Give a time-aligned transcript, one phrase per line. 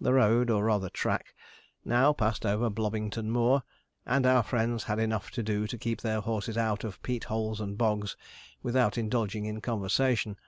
[0.00, 1.34] The road, or rather track,
[1.84, 3.62] now passed over Blobbington Moor,
[4.06, 7.60] and our friends had enough to do to keep their horses out of peat holes
[7.60, 8.16] and bogs,
[8.62, 10.38] without indulging in conversation.